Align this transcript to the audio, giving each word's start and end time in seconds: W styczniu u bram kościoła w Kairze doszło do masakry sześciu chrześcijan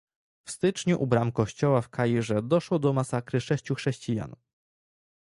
W 0.47 0.51
styczniu 0.51 1.03
u 1.03 1.07
bram 1.07 1.31
kościoła 1.31 1.81
w 1.81 1.89
Kairze 1.89 2.41
doszło 2.43 2.79
do 2.79 2.93
masakry 2.93 3.41
sześciu 3.41 3.75
chrześcijan 3.75 4.35